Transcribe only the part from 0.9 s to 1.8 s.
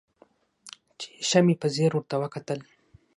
چې ښه مې په